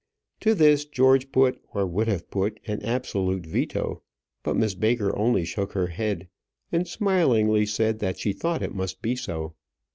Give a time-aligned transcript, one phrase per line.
[0.39, 4.01] To this George put, or would have put, an absolute veto;
[4.41, 6.27] but Miss Baker only shook her head,
[6.71, 9.53] and smilingly said that she thought it must be so.